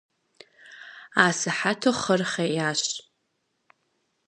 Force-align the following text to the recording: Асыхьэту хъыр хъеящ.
Асыхьэту 1.25 1.93
хъыр 1.99 2.21
хъеящ. 2.31 2.83